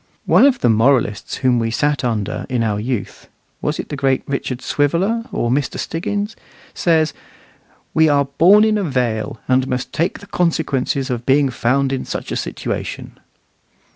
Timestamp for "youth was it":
2.79-3.89